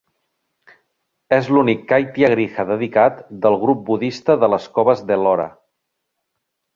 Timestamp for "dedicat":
2.71-3.21